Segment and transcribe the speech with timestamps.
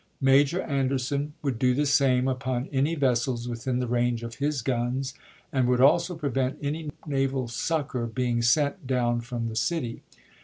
[0.19, 5.13] Major Anderson would do the same upon any vessels within the range of his guns,
[5.53, 10.01] and would also prevent any naval succor being sent down from the city.